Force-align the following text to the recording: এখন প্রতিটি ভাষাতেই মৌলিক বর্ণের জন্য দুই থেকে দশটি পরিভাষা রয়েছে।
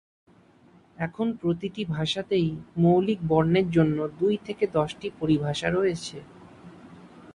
এখন 0.97 1.27
প্রতিটি 1.41 1.81
ভাষাতেই 1.87 2.49
মৌলিক 2.77 3.19
বর্ণের 3.27 3.67
জন্য 3.71 3.97
দুই 4.19 4.35
থেকে 4.45 4.65
দশটি 4.77 5.07
পরিভাষা 5.19 5.67
রয়েছে। 5.69 6.17